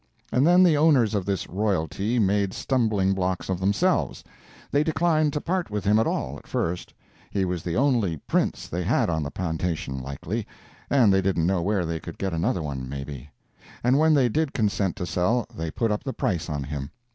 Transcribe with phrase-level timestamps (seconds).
[0.31, 4.23] And then the owners of this royalty made stumbling blocks of themselves.
[4.71, 6.91] They declined to part with him at all, at first.
[7.29, 10.47] He was the only Prince they had on the plantation, likely,
[10.89, 13.29] and they didn't know where they could get another one, maybe.
[13.83, 16.89] And when they did consent to sell they put up the price on him.